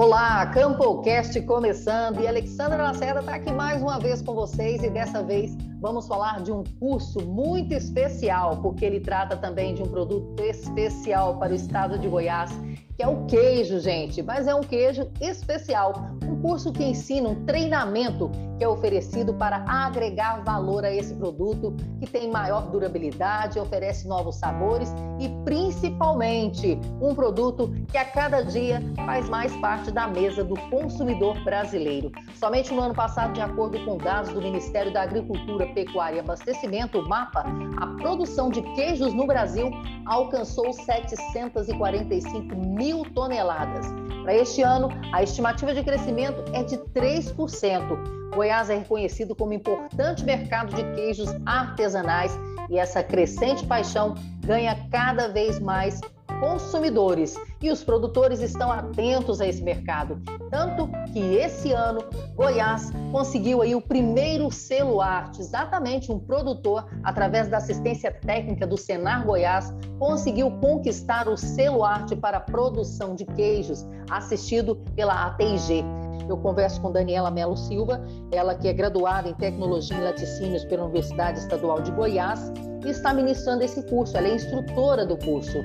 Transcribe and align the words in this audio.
Olá, 0.00 0.46
CampoCast 0.46 1.40
começando 1.42 2.20
e 2.20 2.28
Alexandra 2.28 2.84
Lacerda 2.84 3.18
está 3.18 3.34
aqui 3.34 3.50
mais 3.50 3.82
uma 3.82 3.98
vez 3.98 4.22
com 4.22 4.32
vocês 4.32 4.80
e 4.84 4.88
dessa 4.88 5.24
vez 5.24 5.56
vamos 5.80 6.06
falar 6.06 6.40
de 6.40 6.52
um 6.52 6.62
curso 6.78 7.20
muito 7.26 7.74
especial, 7.74 8.58
porque 8.62 8.84
ele 8.84 9.00
trata 9.00 9.36
também 9.36 9.74
de 9.74 9.82
um 9.82 9.88
produto 9.88 10.40
especial 10.40 11.36
para 11.40 11.50
o 11.50 11.56
estado 11.56 11.98
de 11.98 12.06
Goiás 12.06 12.52
que 12.98 13.04
é 13.04 13.06
o 13.06 13.26
queijo, 13.26 13.78
gente, 13.78 14.20
mas 14.22 14.48
é 14.48 14.54
um 14.54 14.60
queijo 14.60 15.08
especial, 15.20 16.17
curso 16.40 16.72
que 16.72 16.84
ensina 16.84 17.28
um 17.28 17.44
treinamento 17.44 18.30
que 18.58 18.64
é 18.64 18.68
oferecido 18.68 19.32
para 19.34 19.64
agregar 19.68 20.42
valor 20.42 20.84
a 20.84 20.92
esse 20.92 21.14
produto 21.14 21.76
que 22.00 22.10
tem 22.10 22.28
maior 22.28 22.70
durabilidade, 22.70 23.58
oferece 23.60 24.08
novos 24.08 24.36
sabores 24.36 24.92
e 25.20 25.28
principalmente 25.44 26.78
um 27.00 27.14
produto 27.14 27.72
que 27.88 27.96
a 27.96 28.04
cada 28.04 28.42
dia 28.42 28.82
faz 29.06 29.28
mais 29.28 29.54
parte 29.56 29.92
da 29.92 30.08
mesa 30.08 30.42
do 30.42 30.58
consumidor 30.70 31.38
brasileiro. 31.44 32.10
Somente 32.34 32.74
no 32.74 32.82
ano 32.82 32.94
passado, 32.94 33.32
de 33.32 33.40
acordo 33.40 33.78
com 33.84 33.96
dados 33.96 34.32
do 34.32 34.42
Ministério 34.42 34.92
da 34.92 35.02
Agricultura, 35.02 35.66
Pecuária 35.68 36.16
e 36.16 36.20
Abastecimento, 36.20 36.98
o 36.98 37.08
MAPA, 37.08 37.44
a 37.76 37.86
produção 37.98 38.48
de 38.50 38.62
queijos 38.74 39.14
no 39.14 39.26
Brasil 39.26 39.70
alcançou 40.04 40.72
745 40.72 42.56
mil 42.56 42.78
mil 42.88 43.04
toneladas. 43.12 44.07
Para 44.22 44.34
este 44.34 44.62
ano, 44.62 44.88
a 45.12 45.22
estimativa 45.22 45.74
de 45.74 45.82
crescimento 45.82 46.42
é 46.52 46.62
de 46.62 46.76
3%. 46.76 48.34
Goiás 48.34 48.68
é 48.70 48.78
reconhecido 48.78 49.34
como 49.34 49.52
importante 49.52 50.24
mercado 50.24 50.74
de 50.74 50.84
queijos 50.94 51.30
artesanais 51.46 52.38
e 52.68 52.78
essa 52.78 53.02
crescente 53.02 53.66
paixão 53.66 54.14
ganha 54.44 54.76
cada 54.90 55.28
vez 55.28 55.58
mais 55.58 56.00
consumidores 56.40 57.34
e 57.60 57.70
os 57.70 57.82
produtores 57.82 58.40
estão 58.40 58.70
atentos 58.70 59.40
a 59.40 59.46
esse 59.46 59.62
mercado. 59.62 60.20
Tanto 60.50 60.88
que 61.12 61.18
esse 61.18 61.72
ano 61.72 62.00
Goiás 62.34 62.90
conseguiu 63.10 63.62
aí 63.62 63.74
o 63.74 63.80
primeiro 63.80 64.50
selo 64.50 65.00
arte, 65.00 65.40
exatamente 65.40 66.12
um 66.12 66.18
produtor, 66.18 66.86
através 67.02 67.48
da 67.48 67.58
assistência 67.58 68.12
técnica 68.12 68.66
do 68.66 68.76
Senar 68.76 69.26
Goiás, 69.26 69.72
conseguiu 69.98 70.50
conquistar 70.60 71.28
o 71.28 71.36
selo 71.36 71.84
arte 71.84 72.14
para 72.14 72.40
produção 72.40 73.14
de 73.14 73.24
queijos, 73.24 73.86
assistido 74.10 74.76
pela 74.94 75.26
ATG. 75.26 75.84
Eu 76.28 76.36
converso 76.36 76.80
com 76.80 76.92
Daniela 76.92 77.30
Melo 77.30 77.56
Silva, 77.56 78.02
ela 78.30 78.54
que 78.54 78.68
é 78.68 78.72
graduada 78.72 79.28
em 79.28 79.34
Tecnologia 79.34 79.96
em 79.96 80.04
Laticínios 80.04 80.64
pela 80.64 80.84
Universidade 80.84 81.38
Estadual 81.38 81.80
de 81.80 81.90
Goiás 81.90 82.52
e 82.84 82.90
está 82.90 83.12
ministrando 83.14 83.64
esse 83.64 83.82
curso, 83.82 84.16
ela 84.16 84.28
é 84.28 84.34
instrutora 84.34 85.06
do 85.06 85.16
curso. 85.16 85.58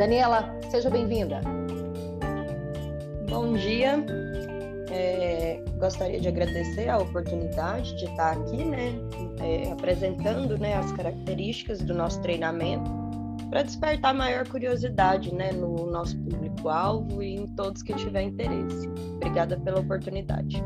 Daniela, 0.00 0.58
seja 0.70 0.88
bem-vinda. 0.88 1.42
Bom 3.28 3.52
dia. 3.52 4.02
É, 4.90 5.60
gostaria 5.76 6.18
de 6.18 6.26
agradecer 6.26 6.88
a 6.88 6.96
oportunidade 6.96 7.94
de 7.98 8.06
estar 8.06 8.32
aqui, 8.32 8.64
né, 8.64 8.94
é, 9.42 9.70
apresentando, 9.70 10.56
né, 10.56 10.74
as 10.76 10.90
características 10.92 11.82
do 11.82 11.92
nosso 11.92 12.18
treinamento 12.22 12.90
para 13.50 13.62
despertar 13.62 14.14
maior 14.14 14.46
curiosidade, 14.48 15.34
né, 15.34 15.50
no 15.52 15.86
nosso 15.86 16.16
público-alvo 16.18 17.22
e 17.22 17.34
em 17.34 17.46
todos 17.48 17.82
que 17.82 17.92
tiverem 17.94 18.28
interesse. 18.28 18.88
Obrigada 19.16 19.58
pela 19.58 19.80
oportunidade. 19.80 20.62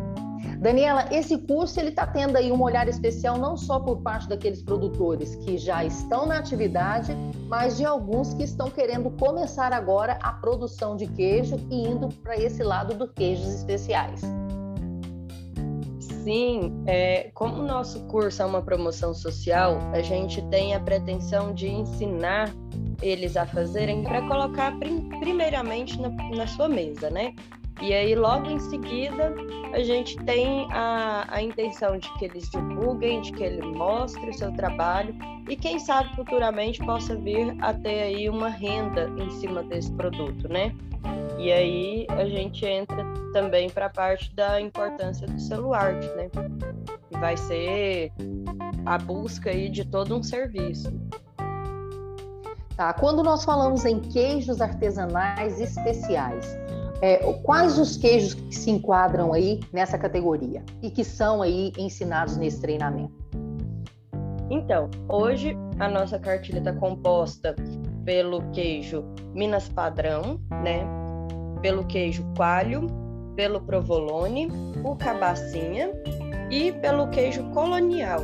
Daniela, 0.61 1.07
esse 1.11 1.37
curso 1.39 1.81
ele 1.81 1.89
está 1.89 2.07
tendo 2.07 2.37
aí 2.37 2.53
um 2.53 2.63
olhar 2.63 2.89
especial 2.89 3.39
não 3.39 3.57
só 3.57 3.81
por 3.81 4.01
parte 4.03 4.29
daqueles 4.29 4.63
produtores 4.63 5.35
que 5.37 5.59
já 5.59 5.85
estão 5.85 6.27
na 6.27 6.39
atividade, 6.39 7.15
mas 7.49 7.77
de 7.77 7.85
alguns 7.85 8.35
que 8.35 8.45
estão 8.45 8.71
querendo 8.71 9.11
começar 9.11 9.73
agora 9.73 10.19
a 10.23 10.33
produção 10.33 10.97
de 10.97 11.07
queijo 11.07 11.57
e 11.71 11.87
indo 11.87 12.09
para 12.23 12.37
esse 12.37 12.63
lado 12.63 12.95
dos 12.95 13.11
queijos 13.13 13.47
especiais. 13.47 14.21
Sim, 16.25 16.83
é, 16.87 17.31
como 17.35 17.57
o 17.57 17.67
nosso 17.67 18.01
curso 18.05 18.41
é 18.41 18.47
uma 18.47 18.63
promoção 18.63 19.13
social, 19.13 19.79
a 19.93 20.01
gente 20.01 20.41
tem 20.49 20.75
a 20.75 20.81
pretensão 20.81 21.53
de 21.53 21.69
ensinar 21.69 22.51
eles 23.03 23.37
a 23.37 23.47
fazerem 23.47 24.03
para 24.03 24.23
colocar 24.23 24.73
primeiramente 25.21 26.01
na, 26.01 26.09
na 26.09 26.47
sua 26.47 26.69
mesa, 26.69 27.11
né? 27.11 27.35
E 27.83 27.93
aí, 27.93 28.15
logo 28.15 28.49
em 28.49 28.59
seguida, 28.61 29.35
a 29.73 29.83
gente 29.83 30.17
tem 30.25 30.67
a, 30.71 31.27
a 31.29 31.43
intenção 31.43 31.99
de 31.99 32.13
que 32.15 32.27
eles 32.27 32.49
divulguem, 32.49 33.21
de 33.21 33.33
que 33.33 33.43
ele 33.43 33.63
mostre 33.63 34.31
o 34.31 34.33
seu 34.33 34.53
trabalho 34.53 35.15
e, 35.49 35.57
quem 35.57 35.79
sabe, 35.79 36.15
futuramente 36.15 36.79
possa 36.85 37.17
vir 37.17 37.57
a 37.61 37.75
ter 37.75 38.03
aí 38.03 38.29
uma 38.29 38.49
renda 38.49 39.13
em 39.19 39.29
cima 39.31 39.63
desse 39.65 39.93
produto, 39.93 40.49
né? 40.49 40.73
E 41.37 41.53
aí 41.53 42.07
a 42.11 42.25
gente 42.27 42.65
entra 42.65 43.05
também 43.33 43.69
para 43.69 43.87
a 43.87 43.91
parte 43.91 44.33
da 44.35 44.61
importância 44.61 45.27
do 45.27 45.39
celular, 45.41 45.95
né? 45.95 46.31
Vai 47.11 47.37
ser 47.37 48.13
a 48.87 48.97
busca 48.99 49.51
aí 49.51 49.69
de 49.69 49.85
todo 49.85 50.17
um 50.17 50.23
serviço. 50.23 50.93
Tá, 52.77 52.93
quando 52.93 53.23
nós 53.23 53.45
falamos 53.45 53.85
em 53.85 54.01
queijos 54.01 54.61
artesanais 54.61 55.61
especiais, 55.61 56.59
é, 57.01 57.19
quais 57.43 57.79
os 57.79 57.97
queijos 57.97 58.35
que 58.35 58.55
se 58.55 58.71
enquadram 58.71 59.33
aí 59.33 59.61
nessa 59.73 59.97
categoria 59.97 60.63
e 60.83 60.91
que 60.91 61.05
são 61.05 61.41
aí 61.41 61.73
ensinados 61.79 62.37
nesse 62.37 62.61
treinamento? 62.61 63.15
Então, 64.51 64.91
hoje 65.09 65.57
a 65.79 65.89
nossa 65.89 66.19
cartilha 66.19 66.59
está 66.59 66.73
composta 66.73 67.55
pelo 68.05 68.43
queijo 68.51 69.05
Minas 69.33 69.69
Padrão, 69.69 70.41
né? 70.63 70.85
Pelo 71.63 71.85
queijo 71.85 72.25
Coalho, 72.37 72.87
pelo 73.37 73.61
Provolone, 73.61 74.49
o 74.85 74.97
Cabacinha 74.97 75.91
e 76.51 76.73
pelo 76.73 77.09
queijo 77.09 77.43
Colonial, 77.51 78.21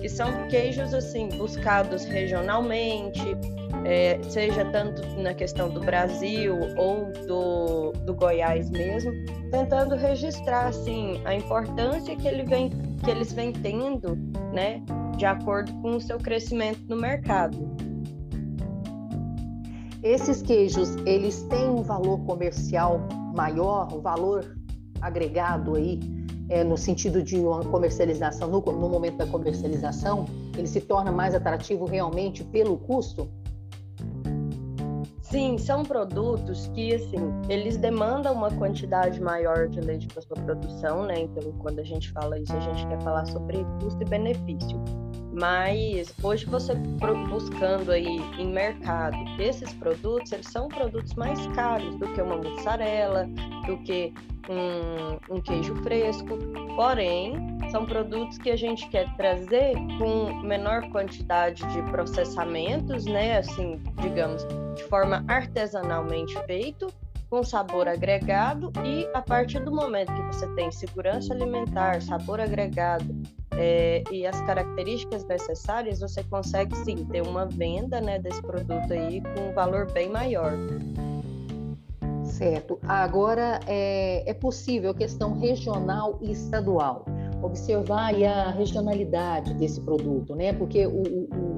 que 0.00 0.08
são 0.08 0.48
queijos 0.48 0.94
assim 0.94 1.28
buscados 1.36 2.04
regionalmente, 2.04 3.36
é, 3.84 4.20
seja 4.24 4.64
tanto 4.66 5.02
na 5.20 5.34
questão 5.34 5.68
do 5.68 5.80
Brasil 5.80 6.56
ou 6.76 7.12
do, 7.26 7.92
do 8.04 8.14
Goiás 8.14 8.70
mesmo, 8.70 9.12
tentando 9.50 9.94
registrar 9.94 10.68
assim 10.68 11.20
a 11.24 11.34
importância 11.34 12.16
que, 12.16 12.26
ele 12.26 12.44
vem, 12.44 12.70
que 13.02 13.10
eles 13.10 13.32
vêm 13.32 13.52
tendo, 13.52 14.16
né, 14.52 14.82
de 15.16 15.26
acordo 15.26 15.72
com 15.80 15.96
o 15.96 16.00
seu 16.00 16.18
crescimento 16.18 16.80
no 16.88 16.96
mercado. 16.96 17.58
Esses 20.02 20.42
queijos, 20.42 20.96
eles 21.06 21.42
têm 21.44 21.68
um 21.68 21.82
valor 21.82 22.18
comercial 22.26 23.00
maior, 23.34 23.88
um 23.92 24.00
valor 24.00 24.56
agregado 25.00 25.76
aí, 25.76 25.98
é, 26.48 26.62
no 26.62 26.76
sentido 26.76 27.22
de 27.22 27.36
uma 27.36 27.64
comercialização, 27.64 28.48
no, 28.48 28.60
no 28.60 28.88
momento 28.88 29.16
da 29.16 29.26
comercialização, 29.26 30.26
ele 30.56 30.66
se 30.66 30.80
torna 30.80 31.10
mais 31.10 31.34
atrativo 31.34 31.86
realmente 31.86 32.44
pelo 32.44 32.76
custo? 32.76 33.28
Sim, 35.34 35.58
são 35.58 35.82
produtos 35.82 36.68
que, 36.68 36.94
assim, 36.94 37.18
eles 37.48 37.76
demandam 37.76 38.34
uma 38.34 38.52
quantidade 38.52 39.20
maior 39.20 39.66
de 39.66 39.80
leite 39.80 40.06
para 40.06 40.22
sua 40.22 40.36
produção, 40.36 41.02
né? 41.06 41.22
Então, 41.22 41.50
quando 41.58 41.80
a 41.80 41.82
gente 41.82 42.12
fala 42.12 42.38
isso, 42.38 42.52
a 42.56 42.60
gente 42.60 42.86
quer 42.86 43.02
falar 43.02 43.26
sobre 43.26 43.66
custo 43.82 44.00
e 44.00 44.04
benefício. 44.04 44.80
Mas 45.32 46.14
hoje 46.22 46.46
você 46.46 46.76
buscando 47.28 47.90
aí 47.90 48.06
em 48.38 48.46
mercado 48.46 49.16
esses 49.40 49.72
produtos, 49.72 50.30
eles 50.30 50.46
são 50.46 50.68
produtos 50.68 51.12
mais 51.14 51.44
caros 51.48 51.96
do 51.96 52.06
que 52.12 52.22
uma 52.22 52.36
mussarela, 52.36 53.28
do 53.66 53.76
que 53.78 54.14
um, 54.48 55.34
um 55.34 55.40
queijo 55.40 55.74
fresco. 55.82 56.38
Porém, 56.76 57.34
são 57.72 57.84
produtos 57.84 58.38
que 58.38 58.50
a 58.50 58.56
gente 58.56 58.88
quer 58.88 59.12
trazer 59.16 59.74
com 59.98 60.42
menor 60.42 60.88
quantidade 60.90 61.66
de 61.72 61.82
processamentos, 61.90 63.04
né? 63.06 63.38
Assim, 63.38 63.80
digamos, 64.00 64.46
de 64.74 64.84
forma 64.84 65.24
artesanalmente 65.28 66.34
feito, 66.46 66.92
com 67.30 67.42
sabor 67.42 67.88
agregado 67.88 68.72
e 68.84 69.08
a 69.14 69.20
partir 69.20 69.60
do 69.60 69.72
momento 69.72 70.12
que 70.12 70.22
você 70.22 70.46
tem 70.54 70.70
segurança 70.70 71.32
alimentar, 71.32 72.00
sabor 72.02 72.40
agregado 72.40 73.06
é, 73.56 74.04
e 74.10 74.26
as 74.26 74.40
características 74.42 75.24
necessárias, 75.24 76.00
você 76.00 76.22
consegue 76.24 76.76
sim 76.76 77.04
ter 77.06 77.22
uma 77.22 77.46
venda 77.46 78.00
né, 78.00 78.18
desse 78.18 78.42
produto 78.42 78.92
aí 78.92 79.20
com 79.20 79.50
um 79.50 79.52
valor 79.52 79.90
bem 79.92 80.08
maior. 80.08 80.52
Certo. 82.24 82.78
Agora 82.86 83.60
é, 83.66 84.28
é 84.28 84.34
possível 84.34 84.92
questão 84.92 85.38
regional 85.38 86.18
e 86.20 86.32
estadual 86.32 87.04
observar 87.44 88.14
a 88.24 88.50
regionalidade 88.50 89.54
desse 89.54 89.80
produto, 89.80 90.34
né? 90.34 90.52
Porque 90.52 90.86
o, 90.86 91.02
o, 91.02 91.53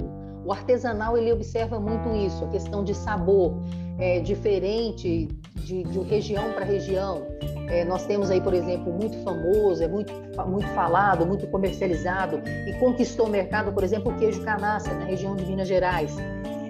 o 0.46 0.52
artesanal 0.52 1.19
ele 1.19 1.32
observa 1.32 1.81
muito 1.81 2.08
isso, 2.14 2.44
a 2.44 2.48
questão 2.48 2.84
de 2.84 2.94
sabor 2.94 3.54
é 3.98 4.20
diferente 4.20 5.28
de, 5.56 5.82
de 5.82 5.98
região 6.00 6.52
para 6.52 6.64
região. 6.64 7.22
É, 7.69 7.84
nós 7.84 8.06
temos 8.06 8.31
aí, 8.31 8.40
por 8.40 8.54
exemplo, 8.54 8.93
muito 8.93 9.16
famoso, 9.25 9.82
é 9.82 9.88
muito, 9.88 10.12
muito 10.46 10.69
falado, 10.69 11.26
muito 11.26 11.48
comercializado 11.48 12.40
e 12.46 12.72
conquistou 12.75 13.26
o 13.26 13.28
mercado, 13.28 13.72
por 13.72 13.82
exemplo, 13.82 14.12
o 14.12 14.16
queijo 14.16 14.40
canaça 14.43 14.94
na 14.94 15.04
região 15.06 15.34
de 15.34 15.44
Minas 15.44 15.66
Gerais. 15.66 16.16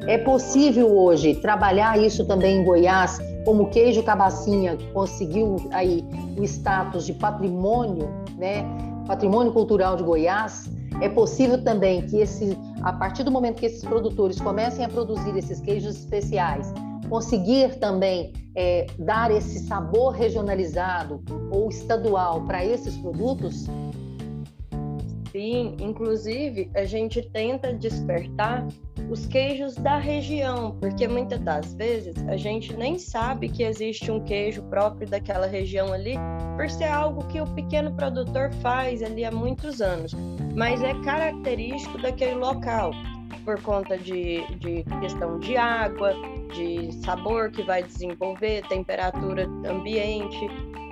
É 0.06 0.16
possível 0.16 0.96
hoje 0.96 1.34
trabalhar 1.34 1.98
isso 1.98 2.24
também 2.24 2.60
em 2.60 2.64
Goiás, 2.64 3.18
como 3.44 3.64
o 3.64 3.70
queijo 3.70 4.02
cabacinha 4.02 4.78
conseguiu 4.94 5.56
aí 5.72 6.02
o 6.38 6.44
status 6.44 7.04
de 7.04 7.12
patrimônio, 7.12 8.08
né? 8.38 8.64
Patrimônio 9.06 9.52
cultural 9.52 9.96
de 9.96 10.02
Goiás. 10.02 10.70
É 11.00 11.08
possível 11.08 11.62
também 11.62 12.06
que 12.06 12.18
esse, 12.18 12.56
a 12.82 12.92
partir 12.92 13.22
do 13.22 13.30
momento 13.30 13.56
que 13.56 13.66
esses 13.66 13.82
produtores 13.82 14.40
comecem 14.40 14.84
a 14.84 14.88
produzir 14.88 15.36
esses 15.36 15.60
queijos 15.60 15.96
especiais, 15.96 16.72
conseguir 17.08 17.78
também 17.78 18.32
é, 18.54 18.86
dar 18.98 19.30
esse 19.30 19.60
sabor 19.60 20.14
regionalizado 20.14 21.22
ou 21.50 21.68
estadual 21.68 22.42
para 22.44 22.64
esses 22.64 22.96
produtos? 22.96 23.66
Sim, 25.30 25.76
inclusive 25.78 26.70
a 26.74 26.84
gente 26.84 27.20
tenta 27.30 27.74
despertar 27.74 28.66
os 29.10 29.26
queijos 29.26 29.74
da 29.74 29.98
região, 29.98 30.76
porque 30.80 31.06
muitas 31.06 31.40
das 31.40 31.74
vezes 31.74 32.14
a 32.28 32.36
gente 32.36 32.76
nem 32.76 32.98
sabe 32.98 33.48
que 33.48 33.62
existe 33.62 34.10
um 34.10 34.22
queijo 34.24 34.62
próprio 34.64 35.08
daquela 35.08 35.46
região 35.46 35.92
ali, 35.92 36.14
por 36.56 36.68
ser 36.68 36.84
algo 36.88 37.26
que 37.28 37.40
o 37.40 37.46
pequeno 37.54 37.94
produtor 37.94 38.52
faz 38.54 39.02
ali 39.02 39.24
há 39.24 39.30
muitos 39.30 39.80
anos, 39.80 40.12
mas 40.54 40.82
é 40.82 40.94
característico 41.02 41.98
daquele 41.98 42.34
local 42.34 42.90
por 43.46 43.62
conta 43.62 43.96
de, 43.96 44.44
de 44.56 44.82
questão 45.00 45.38
de 45.38 45.56
água, 45.56 46.12
de 46.52 46.92
sabor 47.04 47.50
que 47.52 47.62
vai 47.62 47.84
desenvolver, 47.84 48.66
temperatura 48.68 49.46
ambiente. 49.64 50.36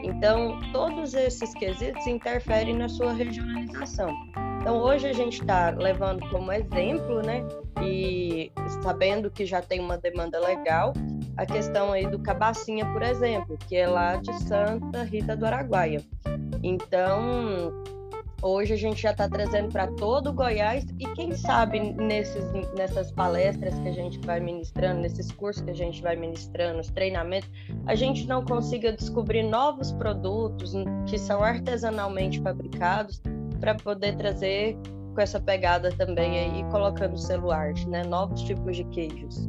Então, 0.04 0.60
todos 0.72 1.14
esses 1.14 1.52
quesitos 1.54 2.06
interferem 2.06 2.76
na 2.76 2.88
sua 2.88 3.12
regionalização. 3.12 4.14
Então, 4.60 4.78
hoje 4.78 5.08
a 5.08 5.12
gente 5.12 5.40
está 5.40 5.70
levando 5.70 6.26
como 6.30 6.52
exemplo, 6.52 7.20
né, 7.22 7.44
e 7.82 8.52
sabendo 8.82 9.30
que 9.30 9.44
já 9.44 9.60
tem 9.60 9.80
uma 9.80 9.98
demanda 9.98 10.38
legal, 10.38 10.94
a 11.36 11.44
questão 11.44 11.92
aí 11.92 12.06
do 12.06 12.20
cabacinha, 12.20 12.86
por 12.86 13.02
exemplo, 13.02 13.58
que 13.68 13.76
é 13.76 13.88
lá 13.88 14.16
de 14.16 14.32
Santa 14.44 15.02
Rita 15.02 15.36
do 15.36 15.44
Araguaia. 15.44 16.00
Então, 16.62 17.72
Hoje 18.42 18.74
a 18.74 18.76
gente 18.76 19.00
já 19.00 19.10
está 19.10 19.28
trazendo 19.28 19.70
para 19.70 19.86
todo 19.86 20.30
o 20.30 20.32
Goiás 20.32 20.84
e 20.98 21.06
quem 21.14 21.34
sabe 21.34 21.80
nesses, 21.80 22.44
nessas 22.76 23.10
palestras 23.10 23.74
que 23.78 23.88
a 23.88 23.92
gente 23.92 24.18
vai 24.20 24.40
ministrando, 24.40 25.00
nesses 25.00 25.30
cursos 25.32 25.62
que 25.62 25.70
a 25.70 25.74
gente 25.74 26.02
vai 26.02 26.14
ministrando, 26.16 26.80
os 26.80 26.88
treinamentos, 26.88 27.50
a 27.86 27.94
gente 27.94 28.26
não 28.26 28.44
consiga 28.44 28.92
descobrir 28.92 29.42
novos 29.42 29.92
produtos 29.92 30.72
que 31.06 31.18
são 31.18 31.42
artesanalmente 31.42 32.40
fabricados 32.40 33.22
para 33.60 33.74
poder 33.74 34.16
trazer 34.16 34.76
com 35.14 35.20
essa 35.20 35.40
pegada 35.40 35.90
também 35.92 36.38
aí, 36.38 36.64
colocando 36.70 37.16
celular, 37.16 37.72
né? 37.86 38.02
Novos 38.04 38.42
tipos 38.42 38.76
de 38.76 38.84
queijos 38.84 39.46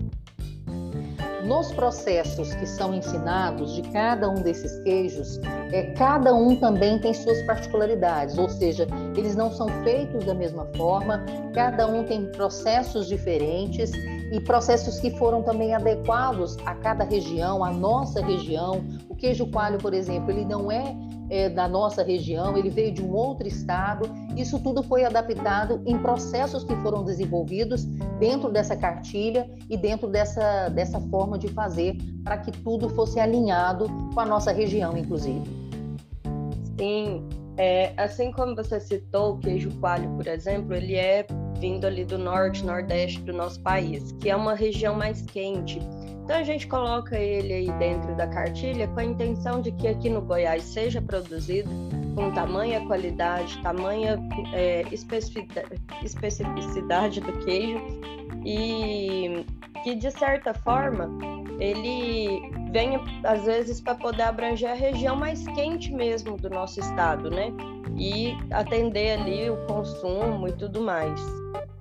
nos 1.45 1.71
processos 1.71 2.53
que 2.55 2.65
são 2.65 2.93
ensinados 2.93 3.75
de 3.75 3.81
cada 3.91 4.29
um 4.29 4.35
desses 4.35 4.79
queijos, 4.79 5.39
é, 5.71 5.93
cada 5.93 6.33
um 6.33 6.55
também 6.55 6.99
tem 6.99 7.13
suas 7.13 7.41
particularidades, 7.43 8.37
ou 8.37 8.49
seja, 8.49 8.87
eles 9.15 9.35
não 9.35 9.51
são 9.51 9.67
feitos 9.83 10.25
da 10.25 10.33
mesma 10.33 10.65
forma, 10.75 11.23
cada 11.53 11.87
um 11.87 12.03
tem 12.03 12.25
processos 12.31 13.07
diferentes 13.07 13.91
e 14.31 14.39
processos 14.41 14.99
que 14.99 15.11
foram 15.17 15.43
também 15.43 15.73
adequados 15.73 16.57
a 16.65 16.73
cada 16.75 17.03
região, 17.03 17.63
a 17.63 17.71
nossa 17.71 18.25
região. 18.25 18.83
O 19.07 19.15
queijo 19.15 19.45
coalho, 19.47 19.77
por 19.77 19.93
exemplo, 19.93 20.31
ele 20.31 20.45
não 20.45 20.71
é 20.71 20.95
é, 21.29 21.49
da 21.49 21.67
nossa 21.67 22.03
região, 22.03 22.57
ele 22.57 22.69
veio 22.69 22.93
de 22.93 23.01
um 23.03 23.13
outro 23.13 23.47
estado. 23.47 24.09
Isso 24.35 24.59
tudo 24.59 24.83
foi 24.83 25.05
adaptado 25.05 25.81
em 25.85 25.97
processos 25.97 26.63
que 26.63 26.75
foram 26.77 27.03
desenvolvidos 27.03 27.85
dentro 28.19 28.51
dessa 28.51 28.75
cartilha 28.75 29.49
e 29.69 29.77
dentro 29.77 30.07
dessa, 30.07 30.69
dessa 30.69 30.99
forma 30.99 31.37
de 31.37 31.47
fazer 31.49 31.97
para 32.23 32.37
que 32.37 32.51
tudo 32.51 32.89
fosse 32.89 33.19
alinhado 33.19 33.87
com 34.13 34.19
a 34.19 34.25
nossa 34.25 34.51
região, 34.51 34.97
inclusive. 34.97 35.43
Sim, 36.77 37.27
é, 37.57 37.93
assim 37.95 38.31
como 38.31 38.55
você 38.55 38.79
citou, 38.79 39.35
o 39.35 39.39
queijo 39.39 39.71
coalho, 39.79 40.09
por 40.15 40.27
exemplo, 40.27 40.73
ele 40.73 40.95
é 40.95 41.25
vindo 41.59 41.85
ali 41.85 42.05
do 42.05 42.17
norte, 42.17 42.65
nordeste 42.65 43.21
do 43.21 43.33
nosso 43.33 43.61
país, 43.61 44.11
que 44.19 44.29
é 44.29 44.35
uma 44.35 44.53
região 44.53 44.95
mais 44.95 45.21
quente. 45.21 45.79
Então 46.23 46.37
a 46.37 46.43
gente 46.43 46.67
coloca 46.67 47.17
ele 47.17 47.53
aí 47.53 47.71
dentro 47.77 48.15
da 48.15 48.27
cartilha 48.27 48.87
com 48.87 48.99
a 48.99 49.03
intenção 49.03 49.61
de 49.61 49.71
que 49.71 49.87
aqui 49.87 50.09
no 50.09 50.21
Goiás 50.21 50.63
seja 50.63 50.99
produzido 51.01 51.69
com 52.15 52.31
tamanha 52.31 52.83
qualidade, 52.87 53.61
tamanha 53.61 54.17
é, 54.53 54.83
especificidade 56.01 57.21
do 57.21 57.31
queijo 57.39 57.77
e 58.43 59.45
que 59.83 59.95
de 59.95 60.09
certa 60.09 60.53
forma 60.53 61.09
ele 61.59 62.41
venha 62.75 62.99
às 63.23 63.45
vezes 63.45 63.79
para 63.79 63.95
poder 63.95 64.23
abranger 64.23 64.69
a 64.69 64.73
região 64.73 65.15
mais 65.15 65.47
quente 65.47 65.93
mesmo 65.93 66.35
do 66.35 66.49
nosso 66.49 66.81
estado, 66.81 67.29
né? 67.29 67.53
E 67.97 68.35
atender 68.51 69.17
ali 69.17 69.49
o 69.49 69.55
consumo 69.65 70.45
e 70.45 70.51
tudo 70.51 70.81
mais. 70.81 71.17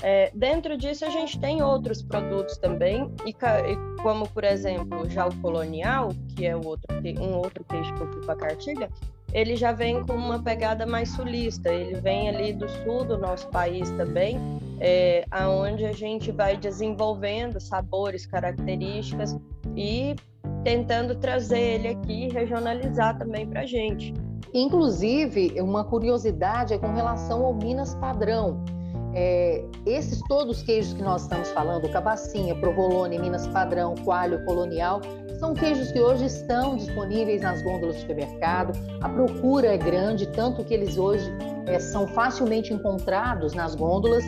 É, 0.01 0.31
dentro 0.33 0.79
disso, 0.79 1.05
a 1.05 1.11
gente 1.11 1.41
tem 1.41 1.61
outros 1.65 2.01
produtos 2.01 2.57
também, 2.59 3.11
e, 3.27 3.31
e, 3.31 4.03
como, 4.03 4.29
por 4.29 4.45
exemplo, 4.45 5.11
já 5.11 5.27
o 5.27 5.35
colonial, 5.39 6.11
que 6.37 6.47
é 6.47 6.55
o 6.55 6.65
outro, 6.65 6.87
um 7.21 7.39
outro 7.39 7.65
queijo 7.65 7.93
que 7.93 8.21
para 8.25 8.35
a 8.35 8.37
cartilha, 8.37 8.89
ele 9.33 9.57
já 9.57 9.73
vem 9.73 10.01
com 10.07 10.13
uma 10.13 10.41
pegada 10.41 10.87
mais 10.87 11.09
sulista, 11.09 11.73
ele 11.73 12.01
vem 12.01 12.29
ali 12.29 12.53
do 12.53 12.69
sul 12.69 13.05
do 13.05 13.19
nosso 13.19 13.49
país 13.49 13.91
também, 13.93 14.39
é, 14.79 15.25
aonde 15.29 15.85
a 15.87 15.93
gente 15.93 16.31
vai 16.31 16.57
desenvolvendo 16.57 17.59
sabores, 17.59 18.27
características 18.27 19.37
e 19.75 20.15
tentando 20.65 21.15
trazer 21.15 21.61
ele 21.61 21.89
aqui 21.89 22.27
e 22.27 22.33
regionalizar 22.33 23.17
também 23.19 23.47
para 23.47 23.61
a 23.61 23.67
gente. 23.67 24.15
Inclusive, 24.53 25.61
uma 25.61 25.85
curiosidade 25.85 26.75
é 26.75 26.79
com 26.79 26.93
relação 26.93 27.45
ao 27.45 27.55
Minas 27.55 27.95
Padrão 27.97 28.65
é, 29.15 29.65
esses 29.87 30.21
todos 30.23 30.59
os 30.59 30.63
queijos 30.65 30.93
que 30.93 31.03
nós 31.03 31.23
estamos 31.23 31.49
falando, 31.53 31.89
cabacinha, 31.89 32.55
provolone, 32.57 33.17
Minas 33.19 33.47
Padrão, 33.47 33.95
coalho 34.05 34.45
colonial, 34.45 35.01
são 35.39 35.55
queijos 35.55 35.93
que 35.93 36.01
hoje 36.01 36.27
estão 36.27 36.77
disponíveis 36.77 37.43
nas 37.43 37.63
gôndolas 37.63 37.97
do 37.97 38.01
supermercado. 38.01 38.73
A 39.01 39.09
procura 39.09 39.69
é 39.69 39.79
grande, 39.79 40.27
tanto 40.27 40.65
que 40.65 40.75
eles 40.75 40.99
hoje 40.99 41.31
é, 41.67 41.79
são 41.79 42.09
facilmente 42.09 42.73
encontrados 42.73 43.55
nas 43.55 43.77
gôndolas, 43.77 44.25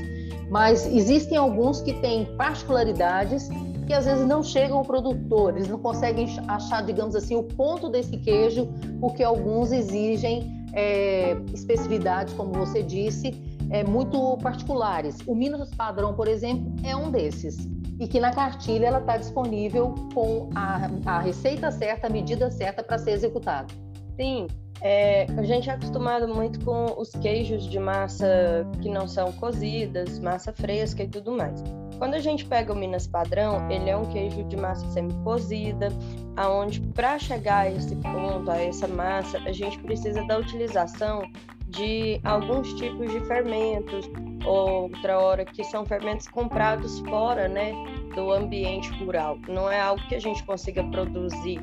mas 0.48 0.86
existem 0.86 1.36
alguns 1.36 1.80
que 1.80 1.92
têm 1.94 2.24
particularidades 2.36 3.48
que 3.86 3.94
às 3.94 4.04
vezes 4.04 4.26
não 4.26 4.42
chegam 4.42 4.78
ao 4.78 4.84
produtor, 4.84 5.56
eles 5.56 5.68
não 5.68 5.78
conseguem 5.78 6.26
achar, 6.48 6.82
digamos 6.82 7.14
assim, 7.14 7.36
o 7.36 7.42
ponto 7.42 7.88
desse 7.88 8.16
queijo, 8.16 8.68
porque 9.00 9.22
alguns 9.22 9.70
exigem 9.72 10.66
é, 10.72 11.36
especificidades, 11.54 12.34
como 12.34 12.52
você 12.52 12.82
disse, 12.82 13.34
é, 13.70 13.84
muito 13.84 14.36
particulares. 14.38 15.18
O 15.26 15.34
Minas 15.34 15.70
Padrão, 15.74 16.14
por 16.14 16.28
exemplo, 16.28 16.74
é 16.84 16.94
um 16.96 17.10
desses. 17.10 17.68
E 17.98 18.06
que 18.06 18.20
na 18.20 18.30
cartilha 18.30 18.86
ela 18.88 18.98
está 18.98 19.16
disponível 19.16 19.94
com 20.12 20.50
a, 20.54 20.90
a 21.06 21.20
receita 21.20 21.70
certa, 21.70 22.08
a 22.08 22.10
medida 22.10 22.50
certa 22.50 22.82
para 22.82 22.98
ser 22.98 23.12
executado. 23.12 23.72
Sim, 24.16 24.46
é, 24.82 25.26
a 25.36 25.42
gente 25.42 25.70
é 25.70 25.72
acostumado 25.72 26.28
muito 26.28 26.62
com 26.64 26.94
os 26.98 27.10
queijos 27.10 27.64
de 27.64 27.78
massa 27.78 28.66
que 28.82 28.90
não 28.90 29.08
são 29.08 29.32
cozidas, 29.32 30.18
massa 30.18 30.52
fresca 30.52 31.02
e 31.02 31.08
tudo 31.08 31.32
mais. 31.32 31.62
Quando 31.98 32.14
a 32.14 32.18
gente 32.18 32.44
pega 32.44 32.72
o 32.72 32.76
Minas 32.76 33.06
Padrão, 33.06 33.70
ele 33.70 33.88
é 33.88 33.96
um 33.96 34.04
queijo 34.04 34.44
de 34.44 34.56
massa 34.56 34.86
semi-cozida, 34.90 35.88
aonde 36.36 36.80
para 36.80 37.18
chegar 37.18 37.60
a 37.60 37.70
esse 37.70 37.96
ponto, 37.96 38.50
a 38.50 38.58
essa 38.58 38.86
massa, 38.86 39.38
a 39.38 39.52
gente 39.52 39.78
precisa 39.78 40.22
da 40.26 40.38
utilização 40.38 41.22
de 41.68 42.20
alguns 42.22 42.72
tipos 42.74 43.10
de 43.10 43.20
fermentos, 43.26 44.08
outra 44.44 45.18
hora 45.18 45.44
que 45.44 45.64
são 45.64 45.84
fermentos 45.84 46.28
comprados 46.28 47.00
fora, 47.00 47.48
né, 47.48 47.72
do 48.14 48.30
ambiente 48.30 48.90
rural. 49.02 49.38
Não 49.48 49.70
é 49.70 49.80
algo 49.80 50.06
que 50.08 50.14
a 50.14 50.20
gente 50.20 50.42
consiga 50.44 50.84
produzir. 50.84 51.58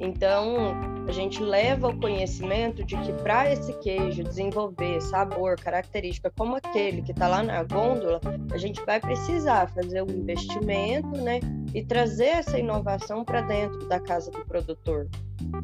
Então, 0.00 0.97
a 1.08 1.12
gente 1.12 1.42
leva 1.42 1.88
o 1.88 1.98
conhecimento 1.98 2.84
de 2.84 2.94
que 2.98 3.12
para 3.22 3.50
esse 3.50 3.72
queijo 3.78 4.22
desenvolver 4.22 5.00
sabor, 5.00 5.56
característica 5.56 6.30
como 6.36 6.56
aquele 6.56 7.00
que 7.00 7.12
está 7.12 7.26
lá 7.26 7.42
na 7.42 7.62
gôndola, 7.62 8.20
a 8.52 8.58
gente 8.58 8.84
vai 8.84 9.00
precisar 9.00 9.70
fazer 9.70 10.02
um 10.02 10.10
investimento, 10.10 11.08
né, 11.08 11.40
e 11.74 11.82
trazer 11.82 12.26
essa 12.26 12.58
inovação 12.58 13.24
para 13.24 13.40
dentro 13.40 13.88
da 13.88 13.98
casa 13.98 14.30
do 14.30 14.44
produtor. 14.44 15.08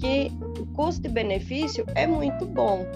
Que 0.01 0.31
o 0.59 0.67
custo 0.73 1.07
e 1.07 1.11
benefício 1.11 1.85
é 1.95 2.07
muito 2.07 2.47
bom, 2.47 2.87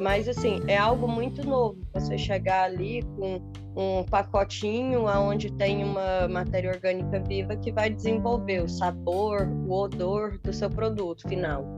mas 0.00 0.28
assim, 0.28 0.60
é 0.68 0.76
algo 0.76 1.08
muito 1.08 1.44
novo. 1.44 1.78
Você 1.92 2.16
chegar 2.16 2.64
ali 2.64 3.02
com 3.16 3.40
um 3.76 4.04
pacotinho 4.04 5.06
onde 5.06 5.52
tem 5.52 5.82
uma 5.82 6.28
matéria 6.28 6.70
orgânica 6.70 7.20
viva 7.20 7.56
que 7.56 7.72
vai 7.72 7.90
desenvolver 7.90 8.62
o 8.62 8.68
sabor, 8.68 9.48
o 9.66 9.72
odor 9.72 10.38
do 10.38 10.52
seu 10.52 10.70
produto 10.70 11.28
final. 11.28 11.75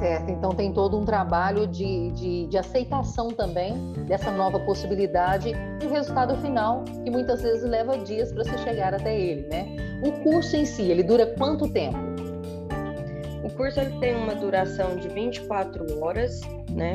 Certo, 0.00 0.30
então 0.30 0.50
tem 0.50 0.72
todo 0.72 0.98
um 0.98 1.04
trabalho 1.04 1.66
de, 1.66 2.10
de, 2.10 2.46
de, 2.46 2.58
aceitação 2.58 3.28
também 3.28 3.92
dessa 4.06 4.30
nova 4.30 4.58
possibilidade 4.60 5.52
e 5.80 5.86
o 5.86 5.90
resultado 5.92 6.36
final, 6.38 6.84
que 7.04 7.10
muitas 7.10 7.42
vezes 7.42 7.62
leva 7.62 7.96
dias 7.98 8.32
para 8.32 8.44
se 8.44 8.58
chegar 8.58 8.94
até 8.94 9.16
ele, 9.16 9.46
né? 9.48 9.66
O 10.02 10.10
curso 10.24 10.56
em 10.56 10.64
si, 10.64 10.82
ele 10.82 11.04
dura 11.04 11.26
quanto 11.36 11.68
tempo? 11.68 11.98
O 13.44 13.50
curso 13.50 13.78
ele 13.78 13.96
tem 14.00 14.16
uma 14.16 14.34
duração 14.34 14.96
de 14.96 15.08
24 15.08 16.02
horas, 16.02 16.40
né? 16.70 16.94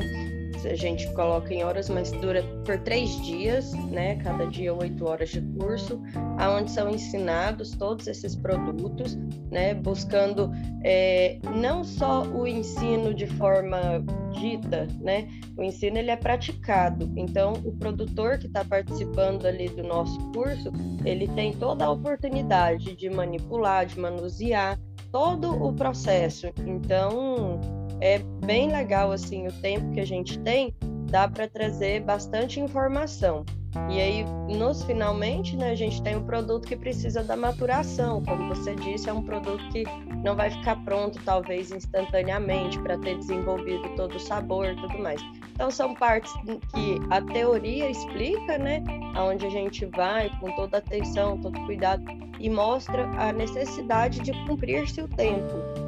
A 0.65 0.75
gente 0.75 1.12
coloca 1.13 1.53
em 1.53 1.63
horas, 1.63 1.89
mas 1.89 2.12
dura 2.12 2.43
por 2.65 2.77
três 2.79 3.22
dias, 3.25 3.74
né? 3.91 4.15
Cada 4.17 4.45
dia 4.48 4.74
oito 4.74 5.07
horas 5.07 5.29
de 5.29 5.41
curso, 5.41 6.01
aonde 6.38 6.72
são 6.72 6.89
ensinados 6.89 7.72
todos 7.72 8.07
esses 8.07 8.36
produtos, 8.36 9.17
né? 9.51 9.74
Buscando 9.74 10.51
é, 10.84 11.39
não 11.55 11.84
só 11.84 12.24
o 12.24 12.48
ensino 12.48 13.13
de 13.13 13.27
forma 13.27 14.03
dita, 14.39 14.88
né? 15.01 15.27
O 15.57 15.63
ensino 15.63 15.98
ele 15.98 16.12
é 16.12 16.15
praticado. 16.15 17.12
Então, 17.15 17.53
o 17.63 17.72
produtor 17.74 18.38
que 18.38 18.48
está 18.48 18.63
participando 18.63 19.45
ali 19.45 19.69
do 19.69 19.84
nosso 19.84 20.19
curso, 20.31 20.72
ele 21.05 21.27
tem 21.29 21.53
toda 21.53 21.86
a 21.86 21.91
oportunidade 21.91 22.95
de 22.95 23.10
manipular, 23.10 23.86
de 23.86 24.00
manusear 24.00 24.79
todo 25.12 25.63
o 25.63 25.72
processo. 25.74 26.48
Então, 26.65 27.62
é 28.01 28.19
bem 28.45 28.71
legal 28.71 29.11
assim 29.11 29.47
o 29.47 29.51
tempo 29.61 29.91
que 29.91 29.99
a 29.99 30.05
gente 30.05 30.39
tem, 30.39 30.73
dá 31.09 31.27
para 31.27 31.47
trazer 31.47 32.01
bastante 32.01 32.59
informação. 32.59 33.45
E 33.89 33.99
aí, 33.99 34.25
nos 34.57 34.83
finalmente, 34.83 35.55
né, 35.57 35.71
a 35.71 35.75
gente 35.75 36.01
tem 36.01 36.15
um 36.15 36.23
produto 36.23 36.65
que 36.65 36.75
precisa 36.75 37.23
da 37.23 37.35
maturação. 37.35 38.23
Como 38.23 38.47
você 38.47 38.73
disse, 38.73 39.09
é 39.09 39.13
um 39.13 39.21
produto 39.21 39.63
que 39.69 39.83
não 40.23 40.35
vai 40.35 40.49
ficar 40.49 40.81
pronto, 40.83 41.19
talvez 41.25 41.71
instantaneamente, 41.71 42.79
para 42.79 42.97
ter 42.97 43.17
desenvolvido 43.17 43.87
todo 43.95 44.15
o 44.15 44.19
sabor 44.19 44.65
e 44.65 44.75
tudo 44.77 44.97
mais. 44.99 45.21
Então, 45.53 45.69
são 45.69 45.93
partes 45.93 46.31
que 46.73 46.99
a 47.09 47.21
teoria 47.21 47.89
explica, 47.89 48.57
né, 48.57 48.81
aonde 49.13 49.45
a 49.45 49.49
gente 49.49 49.85
vai 49.85 50.29
com 50.39 50.51
toda 50.55 50.77
atenção, 50.77 51.37
todo 51.37 51.59
cuidado, 51.65 52.03
e 52.39 52.49
mostra 52.49 53.05
a 53.17 53.31
necessidade 53.33 54.19
de 54.21 54.31
cumprir-se 54.45 55.01
o 55.01 55.07
tempo 55.07 55.85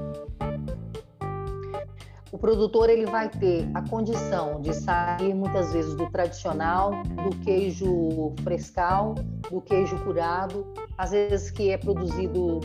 o 2.31 2.37
produtor 2.37 2.89
ele 2.89 3.05
vai 3.05 3.29
ter 3.29 3.69
a 3.73 3.81
condição 3.81 4.59
de 4.59 4.73
sair 4.73 5.33
muitas 5.33 5.71
vezes 5.71 5.95
do 5.95 6.09
tradicional, 6.09 6.91
do 7.23 7.35
queijo 7.43 8.33
frescal, 8.43 9.15
do 9.49 9.61
queijo 9.61 9.97
curado, 10.03 10.65
às 10.97 11.11
vezes 11.11 11.51
que 11.51 11.69
é 11.71 11.77
produzido 11.77 12.59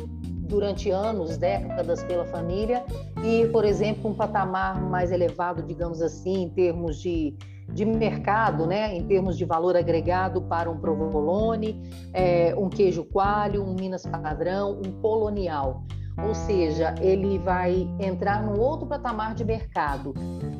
durante 0.52 0.90
anos, 0.90 1.36
décadas 1.36 2.02
pela 2.04 2.24
família, 2.26 2.84
e, 3.24 3.46
por 3.48 3.64
exemplo, 3.64 4.10
um 4.10 4.14
patamar 4.14 4.80
mais 4.82 5.10
elevado, 5.10 5.62
digamos 5.62 6.02
assim, 6.02 6.42
em 6.42 6.50
termos 6.50 7.00
de, 7.00 7.34
de 7.72 7.86
mercado, 7.86 8.66
né? 8.66 8.94
em 8.94 9.06
termos 9.06 9.38
de 9.38 9.46
valor 9.46 9.76
agregado 9.76 10.42
para 10.42 10.68
um 10.70 10.78
provolone, 10.78 11.80
é, 12.12 12.54
um 12.56 12.68
queijo 12.68 13.04
coalho, 13.04 13.64
um 13.64 13.74
Minas 13.74 14.02
padrão, 14.02 14.78
um 14.84 15.00
colonial 15.00 15.84
ou 16.18 16.34
seja, 16.34 16.94
ele 17.00 17.38
vai 17.38 17.88
entrar 17.98 18.42
num 18.42 18.60
outro 18.60 18.86
patamar 18.86 19.34
de 19.34 19.44
mercado 19.44 20.14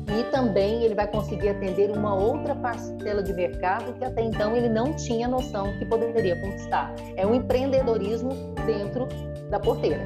e 0.07 0.23
também 0.31 0.83
ele 0.83 0.95
vai 0.95 1.07
conseguir 1.07 1.49
atender 1.49 1.91
uma 1.91 2.13
outra 2.13 2.55
parcela 2.55 3.21
de 3.21 3.33
mercado 3.33 3.93
que 3.93 4.03
até 4.03 4.23
então 4.23 4.55
ele 4.55 4.69
não 4.69 4.93
tinha 4.93 5.27
noção 5.27 5.71
que 5.77 5.85
poderia 5.85 6.39
conquistar. 6.41 6.93
É 7.15 7.25
um 7.25 7.35
empreendedorismo 7.35 8.29
dentro 8.65 9.07
da 9.49 9.59
porteira. 9.59 10.05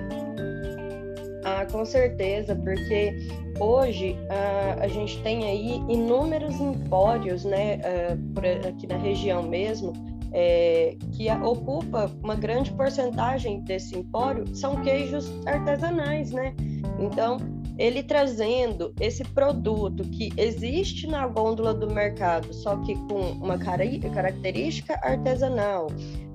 Ah, 1.43 1.65
com 1.71 1.85
certeza, 1.85 2.55
porque 2.55 3.15
hoje 3.59 4.17
ah, 4.29 4.77
a 4.81 4.87
gente 4.87 5.21
tem 5.23 5.45
aí 5.45 5.75
inúmeros 5.87 6.59
empórios, 6.59 7.45
né, 7.45 7.79
ah, 7.83 8.17
por 8.33 8.45
aqui 8.45 8.85
na 8.85 8.97
região 8.97 9.43
mesmo, 9.43 9.93
é, 10.33 10.97
que 11.13 11.29
ocupa 11.31 12.11
uma 12.23 12.35
grande 12.35 12.71
porcentagem 12.71 13.61
desse 13.61 13.97
empório 13.97 14.55
são 14.55 14.81
queijos 14.81 15.29
artesanais, 15.45 16.31
né? 16.31 16.53
Então, 16.99 17.37
ele 17.77 18.01
trazendo 18.01 18.93
esse 18.99 19.23
produto 19.23 20.03
que 20.09 20.31
existe 20.35 21.07
na 21.07 21.27
gôndola 21.27 21.73
do 21.73 21.87
mercado, 21.87 22.51
só 22.53 22.77
que 22.77 22.95
com 22.95 23.19
uma 23.33 23.57
característica 23.57 24.99
artesanal, 25.03 25.87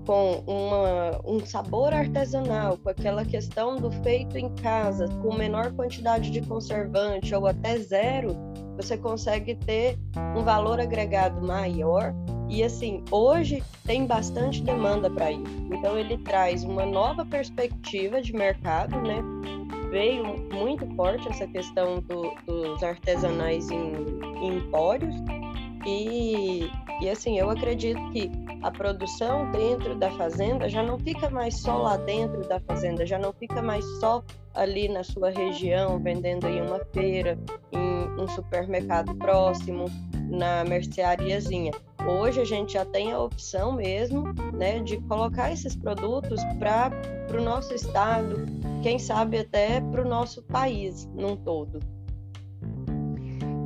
com 0.07 0.43
uma, 0.47 1.21
um 1.25 1.45
sabor 1.45 1.93
artesanal, 1.93 2.77
com 2.79 2.89
aquela 2.89 3.25
questão 3.25 3.77
do 3.77 3.91
feito 4.03 4.37
em 4.37 4.49
casa, 4.57 5.09
com 5.21 5.35
menor 5.35 5.73
quantidade 5.73 6.31
de 6.31 6.41
conservante 6.43 7.35
ou 7.35 7.47
até 7.47 7.79
zero, 7.79 8.37
você 8.77 8.97
consegue 8.97 9.55
ter 9.55 9.99
um 10.37 10.43
valor 10.43 10.81
agregado 10.81 11.45
maior 11.45 12.15
e 12.53 12.63
assim, 12.63 13.03
hoje 13.11 13.63
tem 13.87 14.07
bastante 14.07 14.63
demanda 14.63 15.09
para 15.09 15.33
isso. 15.33 15.43
Então 15.73 15.99
ele 15.99 16.19
traz 16.19 16.65
uma 16.65 16.85
nova 16.85 17.25
perspectiva 17.25 18.21
de 18.21 18.35
mercado, 18.35 19.01
né? 19.01 19.23
Veio 19.91 20.23
muito 20.53 20.87
forte 20.95 21.27
essa 21.29 21.47
questão 21.47 22.01
do, 22.01 22.31
dos 22.47 22.83
artesanais 22.83 23.71
em, 23.71 23.95
em. 24.43 24.63
E, 25.87 26.71
e 27.01 27.09
assim, 27.09 27.39
eu 27.39 27.49
acredito 27.49 27.99
que 28.11 28.31
a 28.63 28.71
produção 28.71 29.51
dentro 29.51 29.95
da 29.95 30.11
fazenda 30.11 30.69
já 30.69 30.83
não 30.83 30.99
fica 30.99 31.31
mais 31.31 31.57
só 31.59 31.79
lá 31.79 31.97
dentro 31.97 32.47
da 32.47 32.61
fazenda, 32.61 33.07
já 33.07 33.19
não 33.19 33.33
fica 33.33 33.63
mais 33.63 33.85
só 33.99 34.23
ali 34.53 34.89
na 34.89 35.03
sua 35.03 35.31
região, 35.31 35.99
vendendo 35.99 36.47
em 36.47 36.61
uma 36.61 36.81
feira, 36.93 37.39
em 37.73 38.23
um 38.23 38.29
supermercado 38.29 39.15
próximo, 39.15 39.87
na 40.33 40.65
merceariazinha. 40.65 41.73
Hoje 42.07 42.41
a 42.41 42.45
gente 42.45 42.73
já 42.73 42.85
tem 42.85 43.13
a 43.13 43.21
opção 43.21 43.73
mesmo 43.73 44.25
né, 44.55 44.81
de 44.81 44.97
colocar 45.03 45.53
esses 45.53 45.77
produtos 45.77 46.43
para 46.59 46.91
o 47.39 47.43
nosso 47.43 47.73
estado, 47.75 48.47
quem 48.83 48.99
sabe 48.99 49.39
até 49.39 49.81
para 49.81 50.03
o 50.03 50.09
nosso 50.09 50.43
país 50.43 51.09
num 51.15 51.37
todo. 51.37 51.79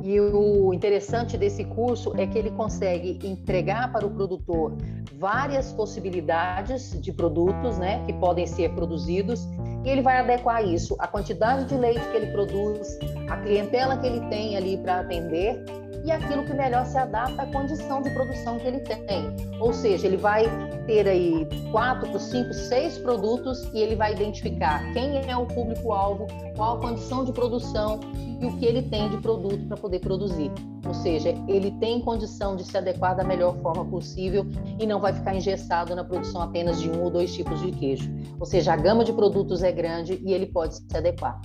E 0.03 0.21
o 0.21 0.73
interessante 0.73 1.37
desse 1.37 1.65
curso 1.65 2.13
é 2.15 2.25
que 2.25 2.37
ele 2.37 2.51
consegue 2.51 3.19
entregar 3.27 3.91
para 3.91 4.05
o 4.05 4.11
produtor 4.11 4.73
várias 5.19 5.73
possibilidades 5.73 6.97
de 7.01 7.11
produtos 7.11 7.77
né, 7.77 8.05
que 8.05 8.13
podem 8.13 8.45
ser 8.45 8.73
produzidos 8.73 9.45
e 9.83 9.89
ele 9.89 10.01
vai 10.01 10.19
adequar 10.19 10.63
isso 10.63 10.95
à 10.99 11.07
quantidade 11.07 11.65
de 11.65 11.75
leite 11.75 12.07
que 12.09 12.17
ele 12.17 12.27
produz, 12.27 12.97
a 13.29 13.37
clientela 13.37 13.97
que 13.97 14.05
ele 14.05 14.21
tem 14.29 14.55
ali 14.55 14.77
para 14.77 14.99
atender 14.99 15.61
e 16.07 16.11
aquilo 16.11 16.45
que 16.45 16.53
melhor 16.53 16.85
se 16.85 16.97
adapta 16.97 17.41
à 17.41 17.45
condição 17.47 18.01
de 18.01 18.09
produção 18.11 18.57
que 18.57 18.65
ele 18.65 18.79
tem. 18.79 19.35
Ou 19.59 19.73
seja, 19.73 20.07
ele 20.07 20.15
vai 20.15 20.45
ter 20.85 21.05
aí 21.05 21.45
quatro, 21.69 22.17
cinco, 22.17 22.53
seis 22.53 22.97
produtos 22.97 23.61
e 23.73 23.79
ele 23.79 23.93
vai 23.93 24.13
identificar 24.13 24.81
quem 24.93 25.29
é 25.29 25.35
o 25.35 25.45
público-alvo, 25.45 26.25
qual 26.55 26.77
a 26.77 26.79
condição 26.79 27.25
de 27.25 27.33
produção 27.33 27.99
e 28.39 28.45
o 28.45 28.57
que 28.57 28.65
ele 28.65 28.83
tem 28.83 29.09
de 29.09 29.17
produto 29.17 29.67
para 29.67 29.75
poder 29.75 29.99
produzir. 29.99 30.49
Ou 30.87 30.93
seja, 30.93 31.35
ele 31.45 31.71
tem 31.71 31.99
condição 31.99 32.55
de 32.55 32.63
se 32.63 32.77
adequar 32.77 33.13
da 33.13 33.25
melhor 33.25 33.57
forma 33.57 33.83
possível 33.83 34.45
e 34.79 34.87
não 34.87 35.01
vai 35.01 35.11
ficar 35.11 35.35
engessado 35.35 35.93
na 35.93 36.05
produção 36.05 36.41
apenas 36.41 36.79
de 36.79 36.89
um 36.89 37.03
ou 37.03 37.09
dois 37.09 37.33
tipos 37.33 37.59
de 37.59 37.71
queijo. 37.71 38.09
Ou 38.39 38.45
seja, 38.45 38.71
a 38.71 38.77
gama 38.77 39.03
de 39.03 39.11
produtos 39.11 39.61
é 39.61 39.73
grande 39.73 40.21
e 40.25 40.31
ele 40.33 40.45
pode 40.45 40.75
se 40.75 40.85
adequar. 40.95 41.41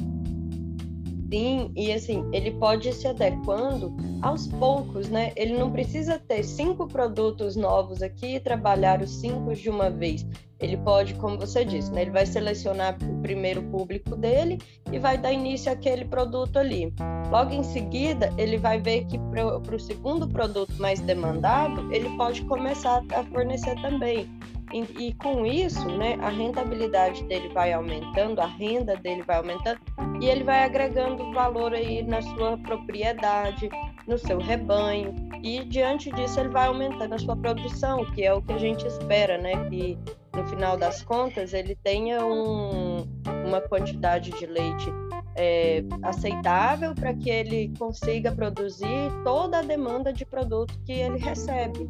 Sim, 1.33 1.73
e 1.75 1.91
assim, 1.91 2.29
ele 2.31 2.51
pode 2.51 2.93
se 2.93 3.09
adequando 3.09 3.97
aos 4.21 4.47
poucos, 4.49 5.09
né? 5.09 5.33
Ele 5.35 5.57
não 5.57 5.73
precisa 5.73 6.19
ter 6.19 6.43
cinco 6.43 6.87
produtos 6.87 7.57
novos 7.57 8.03
aqui 8.03 8.35
e 8.35 8.41
trabalhar 8.41 9.01
os 9.01 9.19
cinco 9.19 9.55
de 9.55 9.71
uma 9.71 9.89
vez. 9.89 10.27
Ele 10.61 10.77
pode, 10.77 11.15
como 11.15 11.39
você 11.39 11.65
disse, 11.65 11.91
né? 11.91 12.03
Ele 12.03 12.11
vai 12.11 12.27
selecionar 12.27 12.99
o 13.03 13.23
primeiro 13.23 13.63
público 13.63 14.15
dele 14.15 14.59
e 14.93 14.99
vai 14.99 15.17
dar 15.17 15.33
início 15.33 15.73
àquele 15.73 16.05
produto 16.05 16.59
ali. 16.59 16.93
Logo 17.31 17.51
em 17.51 17.63
seguida, 17.63 18.31
ele 18.37 18.59
vai 18.59 18.79
ver 18.79 19.07
que 19.07 19.19
para 19.19 19.75
o 19.75 19.81
segundo 19.81 20.29
produto 20.29 20.75
mais 20.75 21.01
demandado, 21.01 21.91
ele 21.95 22.11
pode 22.19 22.45
começar 22.45 23.03
a 23.11 23.25
fornecer 23.25 23.75
também. 23.81 24.29
E, 24.73 25.09
e, 25.09 25.15
com 25.15 25.45
isso, 25.45 25.87
né, 25.99 26.17
a 26.21 26.31
rentabilidade 26.31 27.23
dele 27.25 27.49
vai 27.51 27.73
aumentando, 27.73 28.41
a 28.41 28.47
renda 28.47 28.97
dele 28.97 29.23
vai 29.23 29.37
aumentando 29.37 29.79
e 30.21 30.27
ele 30.27 30.43
vai 30.45 30.65
agregando 30.65 31.31
valor 31.33 31.75
aí 31.75 32.03
na 32.03 32.23
sua 32.23 32.57
propriedade, 32.57 33.69
no 34.07 34.17
seu 34.17 34.39
rebanho 34.39 35.15
e 35.43 35.65
diante 35.65 36.11
disso 36.13 36.41
ele 36.41 36.49
vai 36.49 36.69
aumentando 36.69 37.15
a 37.15 37.19
sua 37.19 37.37
produção, 37.37 38.05
que 38.13 38.25
é 38.25 38.33
o 38.33 38.41
que 38.41 38.53
a 38.53 38.59
gente 38.59 38.87
espera, 38.87 39.37
né, 39.37 39.53
que 39.69 39.99
no 40.35 40.47
final 40.47 40.77
das 40.77 41.03
contas 41.03 41.53
ele 41.53 41.77
tenha 41.83 42.25
um, 42.25 43.05
uma 43.47 43.61
quantidade 43.61 44.31
de 44.31 44.47
leite 44.47 44.91
é, 45.37 45.83
aceitável 46.03 46.95
para 46.95 47.13
que 47.15 47.29
ele 47.29 47.73
consiga 47.79 48.33
produzir 48.33 49.11
toda 49.25 49.59
a 49.59 49.63
demanda 49.63 50.13
de 50.13 50.25
produto 50.25 50.79
que 50.85 50.93
ele 50.93 51.19
recebe. 51.19 51.89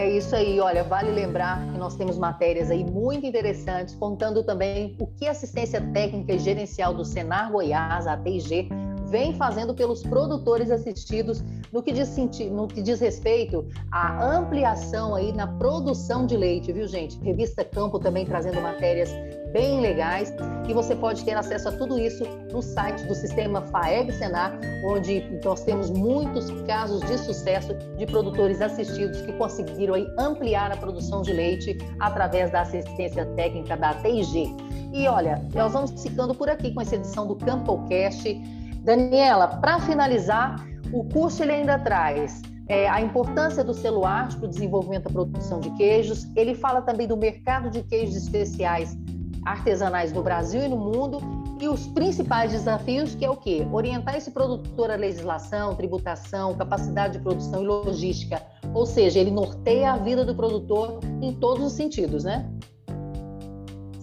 É 0.00 0.08
isso 0.08 0.34
aí, 0.34 0.58
olha, 0.58 0.82
vale 0.82 1.10
lembrar 1.10 1.60
que 1.72 1.78
nós 1.78 1.94
temos 1.94 2.16
matérias 2.16 2.70
aí 2.70 2.82
muito 2.82 3.26
interessantes, 3.26 3.94
contando 3.94 4.42
também 4.42 4.96
o 4.98 5.06
que 5.06 5.28
a 5.28 5.32
assistência 5.32 5.78
técnica 5.92 6.32
e 6.32 6.38
gerencial 6.38 6.94
do 6.94 7.04
Senar 7.04 7.52
Goiás, 7.52 8.06
a 8.06 8.16
TIG, 8.16 8.70
vem 9.10 9.34
fazendo 9.34 9.74
pelos 9.74 10.02
produtores 10.02 10.70
assistidos 10.70 11.44
no 11.70 11.82
que 11.82 11.92
diz, 11.92 12.16
no 12.50 12.66
que 12.66 12.80
diz 12.80 12.98
respeito 12.98 13.66
à 13.92 14.24
ampliação 14.38 15.14
aí 15.14 15.34
na 15.34 15.46
produção 15.46 16.24
de 16.24 16.34
leite, 16.34 16.72
viu, 16.72 16.86
gente? 16.86 17.18
Revista 17.18 17.62
Campo 17.62 17.98
também 17.98 18.24
trazendo 18.24 18.58
matérias 18.62 19.10
bem 19.52 19.80
legais 19.80 20.32
e 20.68 20.72
você 20.72 20.94
pode 20.94 21.24
ter 21.24 21.36
acesso 21.36 21.68
a 21.68 21.72
tudo 21.72 21.98
isso 21.98 22.24
no 22.52 22.62
site 22.62 23.04
do 23.06 23.14
sistema 23.14 23.62
FAEG 23.62 24.12
Senar, 24.12 24.58
onde 24.84 25.24
nós 25.44 25.62
temos 25.62 25.90
muitos 25.90 26.50
casos 26.62 27.00
de 27.02 27.18
sucesso 27.18 27.74
de 27.96 28.06
produtores 28.06 28.60
assistidos 28.60 29.20
que 29.22 29.32
conseguiram 29.32 29.94
aí 29.94 30.06
ampliar 30.18 30.72
a 30.72 30.76
produção 30.76 31.22
de 31.22 31.32
leite 31.32 31.76
através 31.98 32.50
da 32.50 32.62
assistência 32.62 33.26
técnica 33.36 33.76
da 33.76 33.94
TIG. 33.94 34.54
E 34.92 35.06
olha, 35.06 35.44
nós 35.54 35.72
vamos 35.72 36.02
ficando 36.02 36.34
por 36.34 36.48
aqui 36.48 36.72
com 36.72 36.80
essa 36.80 36.96
edição 36.96 37.26
do 37.26 37.36
CampoCast. 37.36 38.34
Daniela, 38.82 39.46
para 39.46 39.80
finalizar, 39.80 40.56
o 40.92 41.04
curso 41.04 41.42
ele 41.42 41.52
ainda 41.52 41.78
traz 41.78 42.42
é, 42.68 42.88
a 42.88 43.00
importância 43.00 43.64
do 43.64 44.04
arte 44.04 44.36
para 44.36 44.46
o 44.46 44.48
desenvolvimento 44.48 45.04
da 45.04 45.10
produção 45.10 45.60
de 45.60 45.70
queijos. 45.72 46.26
Ele 46.36 46.54
fala 46.54 46.82
também 46.82 47.06
do 47.06 47.16
mercado 47.16 47.68
de 47.68 47.82
queijos 47.82 48.16
especiais 48.16 48.96
artesanais 49.44 50.12
no 50.12 50.22
Brasil 50.22 50.62
e 50.62 50.68
no 50.68 50.76
mundo 50.76 51.18
e 51.60 51.68
os 51.68 51.86
principais 51.88 52.52
desafios, 52.52 53.14
que 53.14 53.24
é 53.24 53.30
o 53.30 53.36
quê? 53.36 53.66
Orientar 53.72 54.16
esse 54.16 54.30
produtor 54.30 54.90
à 54.90 54.96
legislação, 54.96 55.74
tributação, 55.74 56.54
capacidade 56.54 57.18
de 57.18 57.22
produção 57.22 57.62
e 57.62 57.66
logística. 57.66 58.42
Ou 58.72 58.86
seja, 58.86 59.18
ele 59.18 59.30
norteia 59.30 59.92
a 59.92 59.96
vida 59.96 60.24
do 60.24 60.34
produtor 60.34 61.00
em 61.20 61.34
todos 61.34 61.64
os 61.64 61.72
sentidos, 61.72 62.24
né? 62.24 62.48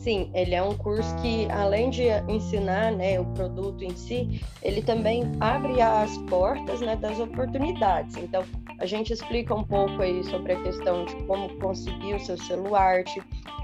Sim, 0.08 0.32
ele 0.34 0.56
é 0.56 0.64
um 0.64 0.74
curso 0.74 1.14
que, 1.18 1.52
além 1.52 1.90
de 1.90 2.04
ensinar 2.30 2.94
né, 2.94 3.20
o 3.20 3.26
produto 3.26 3.84
em 3.84 3.94
si, 3.94 4.42
ele 4.64 4.82
também 4.82 5.30
abre 5.42 5.82
as 5.82 6.18
portas 6.30 6.80
né, 6.80 6.96
das 6.96 7.20
oportunidades. 7.20 8.16
Então, 8.16 8.46
a 8.80 8.86
gente 8.86 9.12
explica 9.12 9.54
um 9.54 9.66
pouco 9.66 10.02
aí 10.02 10.24
sobre 10.24 10.54
a 10.54 10.64
questão 10.64 11.04
de 11.04 11.14
como 11.24 11.50
conseguir 11.60 12.14
o 12.14 12.20
seu 12.22 12.38
celular, 12.38 13.04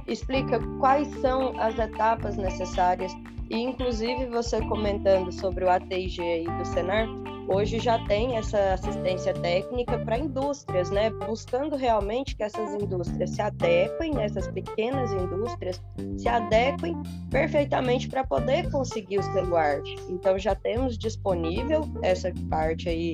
explica 0.07 0.60
quais 0.79 1.07
são 1.22 1.60
as 1.60 1.77
etapas 1.77 2.38
necessárias 2.38 3.13
e, 3.50 3.57
inclusive, 3.57 4.25
você 4.27 4.60
comentando 4.62 5.31
sobre 5.31 5.63
o 5.63 5.69
ATG 5.69 6.22
aí 6.22 6.57
do 6.57 6.65
Senar, 6.65 7.07
hoje 7.48 7.77
já 7.77 8.00
tem 8.07 8.38
essa 8.38 8.74
assistência 8.74 9.33
técnica 9.33 10.00
para 10.00 10.17
indústrias, 10.17 10.89
né? 10.89 11.10
Buscando 11.10 11.75
realmente 11.75 12.36
que 12.36 12.43
essas 12.43 12.74
indústrias 12.81 13.29
se 13.29 13.41
adequem, 13.41 14.13
né? 14.13 14.25
essas 14.25 14.48
pequenas 14.48 15.12
indústrias 15.12 15.81
se 16.17 16.27
adequem 16.27 16.95
perfeitamente 17.29 18.07
para 18.07 18.24
poder 18.24 18.72
conseguir 18.72 19.19
o 19.19 19.24
celular. 19.24 19.81
Então 20.10 20.39
já 20.39 20.55
temos 20.55 20.98
disponível 20.98 21.81
essa 22.01 22.33
parte 22.50 22.89
aí 22.89 23.13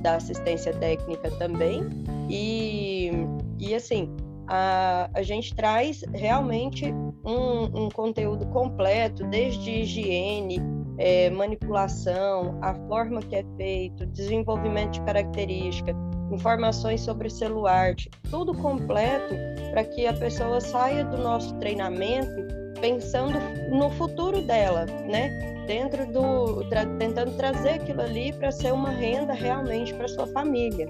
da 0.00 0.16
assistência 0.16 0.72
técnica 0.72 1.30
também. 1.32 1.82
E, 2.28 3.10
e 3.58 3.74
assim, 3.74 4.14
a, 4.48 5.10
a 5.14 5.22
gente 5.22 5.54
traz 5.54 6.02
realmente 6.14 6.92
um, 7.24 7.84
um 7.84 7.88
conteúdo 7.90 8.46
completo, 8.46 9.24
desde 9.26 9.70
higiene, 9.70 10.60
é, 10.98 11.30
manipulação, 11.30 12.58
a 12.62 12.74
forma 12.88 13.20
que 13.20 13.36
é 13.36 13.44
feito, 13.56 14.06
desenvolvimento 14.06 14.92
de 14.92 15.02
característica, 15.02 15.94
informações 16.32 17.00
sobre 17.02 17.30
celular, 17.30 17.94
tudo 18.30 18.54
completo 18.54 19.34
para 19.70 19.84
que 19.84 20.06
a 20.06 20.12
pessoa 20.12 20.60
saia 20.60 21.04
do 21.04 21.18
nosso 21.18 21.54
treinamento 21.58 22.58
pensando 22.80 23.38
no 23.70 23.90
futuro 23.90 24.42
dela, 24.42 24.86
né? 25.08 25.56
Dentro 25.66 26.10
do 26.10 26.64
tra 26.68 26.86
tentando 26.98 27.36
trazer 27.36 27.70
aquilo 27.70 28.00
ali 28.00 28.32
para 28.32 28.50
ser 28.50 28.72
uma 28.72 28.90
renda 28.90 29.34
realmente 29.34 29.92
para 29.94 30.08
sua 30.08 30.26
família. 30.28 30.88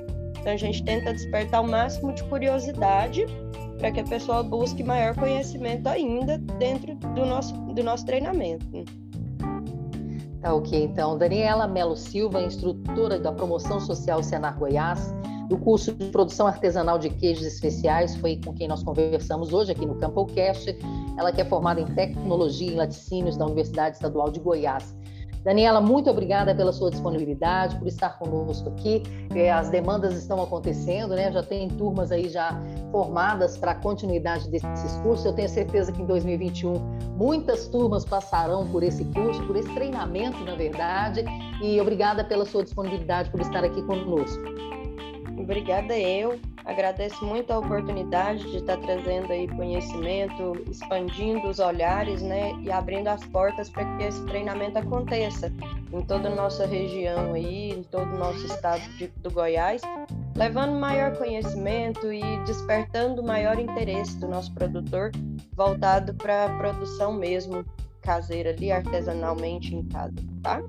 Então 0.48 0.54
a 0.54 0.58
gente 0.58 0.82
tenta 0.82 1.12
despertar 1.12 1.60
o 1.60 1.68
máximo 1.68 2.10
de 2.14 2.24
curiosidade 2.24 3.26
para 3.76 3.92
que 3.92 4.00
a 4.00 4.04
pessoa 4.04 4.42
busque 4.42 4.82
maior 4.82 5.14
conhecimento 5.14 5.86
ainda 5.86 6.38
dentro 6.58 6.94
do 6.94 7.26
nosso, 7.26 7.52
do 7.52 7.84
nosso 7.84 8.06
treinamento. 8.06 8.64
Tá 10.40 10.54
ok, 10.54 10.84
então. 10.84 11.18
Daniela 11.18 11.66
Melo 11.66 11.94
Silva, 11.94 12.40
instrutora 12.40 13.20
da 13.20 13.30
Promoção 13.30 13.78
Social 13.78 14.22
Senar 14.22 14.58
Goiás, 14.58 15.12
do 15.50 15.58
curso 15.58 15.92
de 15.92 16.06
Produção 16.06 16.46
Artesanal 16.46 16.98
de 16.98 17.10
Queijos 17.10 17.44
Especiais, 17.44 18.16
foi 18.16 18.40
com 18.42 18.54
quem 18.54 18.68
nós 18.68 18.82
conversamos 18.82 19.52
hoje 19.52 19.72
aqui 19.72 19.84
no 19.84 19.96
CampoCast. 19.96 20.78
Ela 21.18 21.30
que 21.30 21.42
é 21.42 21.44
formada 21.44 21.78
em 21.78 21.86
Tecnologia 21.94 22.72
e 22.72 22.74
Laticínios 22.74 23.36
da 23.36 23.44
Universidade 23.44 23.96
Estadual 23.96 24.30
de 24.30 24.40
Goiás. 24.40 24.96
Daniela, 25.48 25.80
muito 25.80 26.10
obrigada 26.10 26.54
pela 26.54 26.74
sua 26.74 26.90
disponibilidade, 26.90 27.74
por 27.76 27.88
estar 27.88 28.18
conosco 28.18 28.68
aqui. 28.68 29.02
É, 29.34 29.50
as 29.50 29.70
demandas 29.70 30.14
estão 30.14 30.42
acontecendo, 30.42 31.14
né? 31.14 31.32
Já 31.32 31.42
tem 31.42 31.68
turmas 31.68 32.12
aí 32.12 32.28
já 32.28 32.50
formadas 32.92 33.56
para 33.56 33.70
a 33.70 33.74
continuidade 33.74 34.46
desses 34.50 34.92
cursos. 35.02 35.24
Eu 35.24 35.32
tenho 35.32 35.48
certeza 35.48 35.90
que 35.90 36.02
em 36.02 36.04
2021 36.04 36.74
muitas 37.16 37.66
turmas 37.66 38.04
passarão 38.04 38.68
por 38.68 38.82
esse 38.82 39.06
curso, 39.06 39.42
por 39.46 39.56
esse 39.56 39.72
treinamento, 39.72 40.44
na 40.44 40.54
verdade. 40.54 41.24
E 41.62 41.80
obrigada 41.80 42.22
pela 42.22 42.44
sua 42.44 42.62
disponibilidade 42.62 43.30
por 43.30 43.40
estar 43.40 43.64
aqui 43.64 43.80
conosco. 43.84 44.42
Obrigada 45.38 45.98
eu. 45.98 46.38
Agradeço 46.68 47.24
muito 47.24 47.50
a 47.50 47.58
oportunidade 47.60 48.44
de 48.50 48.58
estar 48.58 48.76
trazendo 48.76 49.32
aí 49.32 49.48
conhecimento, 49.48 50.52
expandindo 50.70 51.48
os 51.48 51.58
olhares, 51.58 52.20
né, 52.20 52.52
e 52.60 52.70
abrindo 52.70 53.08
as 53.08 53.24
portas 53.24 53.70
para 53.70 53.86
que 53.96 54.04
esse 54.04 54.22
treinamento 54.26 54.78
aconteça 54.78 55.50
em 55.90 56.02
toda 56.02 56.28
a 56.28 56.34
nossa 56.34 56.66
região 56.66 57.32
aí, 57.32 57.70
em 57.70 57.82
todo 57.84 58.14
o 58.14 58.18
nosso 58.18 58.44
estado 58.44 58.82
de, 58.98 59.06
do 59.06 59.30
Goiás, 59.30 59.80
levando 60.36 60.78
maior 60.78 61.16
conhecimento 61.16 62.12
e 62.12 62.20
despertando 62.44 63.22
maior 63.22 63.58
interesse 63.58 64.18
do 64.18 64.28
nosso 64.28 64.52
produtor 64.52 65.10
voltado 65.54 66.12
para 66.12 66.44
a 66.44 66.58
produção 66.58 67.14
mesmo 67.14 67.64
caseira 68.02 68.50
ali, 68.50 68.70
artesanalmente 68.70 69.74
em 69.74 69.82
casa, 69.84 70.14
tá? 70.42 70.60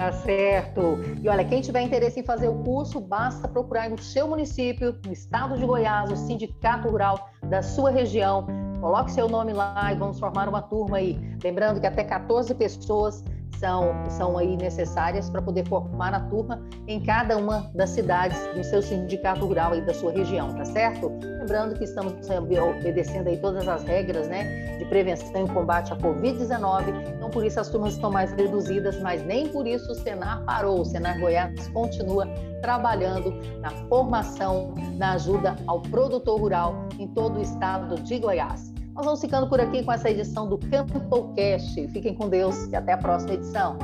Tá 0.00 0.12
certo. 0.12 0.98
E 1.22 1.28
olha, 1.28 1.44
quem 1.44 1.60
tiver 1.60 1.82
interesse 1.82 2.20
em 2.20 2.22
fazer 2.22 2.48
o 2.48 2.54
curso, 2.64 2.98
basta 2.98 3.46
procurar 3.46 3.90
no 3.90 3.98
seu 3.98 4.26
município, 4.26 4.98
no 5.04 5.12
estado 5.12 5.58
de 5.58 5.66
Goiás, 5.66 6.10
o 6.10 6.16
sindicato 6.16 6.88
rural 6.88 7.28
da 7.50 7.60
sua 7.60 7.90
região. 7.90 8.46
Coloque 8.80 9.12
seu 9.12 9.28
nome 9.28 9.52
lá 9.52 9.92
e 9.92 9.96
vamos 9.96 10.18
formar 10.18 10.48
uma 10.48 10.62
turma 10.62 10.96
aí. 10.96 11.20
Lembrando 11.44 11.82
que 11.82 11.86
até 11.86 12.02
14 12.02 12.54
pessoas 12.54 13.22
são, 13.60 13.92
são 14.08 14.38
aí 14.38 14.56
necessárias 14.56 15.28
para 15.28 15.42
poder 15.42 15.68
formar 15.68 16.14
a 16.14 16.20
turma 16.20 16.60
em 16.88 16.98
cada 16.98 17.36
uma 17.36 17.70
das 17.74 17.90
cidades 17.90 18.38
do 18.54 18.64
seu 18.64 18.80
sindicato 18.80 19.44
rural 19.46 19.72
aí 19.72 19.82
da 19.82 19.92
sua 19.92 20.10
região, 20.10 20.52
tá 20.54 20.64
certo? 20.64 21.12
Lembrando 21.38 21.76
que 21.76 21.84
estamos 21.84 22.14
obedecendo 22.30 23.28
aí 23.28 23.36
todas 23.36 23.68
as 23.68 23.84
regras, 23.84 24.28
né, 24.28 24.78
de 24.78 24.84
prevenção 24.86 25.44
e 25.44 25.48
combate 25.50 25.92
à 25.92 25.96
Covid-19, 25.96 27.14
então 27.16 27.28
por 27.28 27.44
isso 27.44 27.60
as 27.60 27.68
turmas 27.68 27.94
estão 27.94 28.10
mais 28.10 28.32
reduzidas, 28.32 28.98
mas 29.00 29.22
nem 29.24 29.48
por 29.48 29.66
isso 29.66 29.92
o 29.92 29.94
Senar 29.94 30.42
parou. 30.44 30.80
O 30.80 30.84
Senar 30.84 31.20
Goiás 31.20 31.68
continua 31.68 32.26
trabalhando 32.62 33.30
na 33.60 33.70
formação, 33.88 34.74
na 34.96 35.12
ajuda 35.12 35.56
ao 35.66 35.82
produtor 35.82 36.40
rural 36.40 36.88
em 36.98 37.06
todo 37.08 37.38
o 37.38 37.42
estado 37.42 37.96
de 37.96 38.18
Goiás. 38.18 38.69
Nós 39.00 39.06
vamos 39.06 39.20
ficando 39.22 39.48
por 39.48 39.58
aqui 39.58 39.82
com 39.82 39.90
essa 39.90 40.10
edição 40.10 40.46
do 40.46 40.58
CampoCast. 40.58 41.88
Fiquem 41.88 42.14
com 42.14 42.28
Deus 42.28 42.66
e 42.66 42.76
até 42.76 42.92
a 42.92 42.98
próxima 42.98 43.32
edição. 43.32 43.78